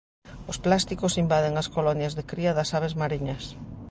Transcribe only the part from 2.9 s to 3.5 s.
mariñas.